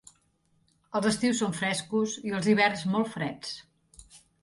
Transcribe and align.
Els 0.99 1.09
estius 1.09 1.43
són 1.45 1.53
frescos 1.59 2.17
i 2.31 2.35
els 2.41 2.51
hiverns 2.55 2.89
molt 2.97 3.15
freds. 3.19 3.57